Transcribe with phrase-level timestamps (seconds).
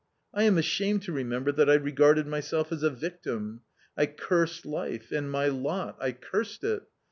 [0.33, 3.61] I am ashamed to remember that I regarded myself as a victim:
[3.95, 6.81] I cursed life, and my lot— I cursed it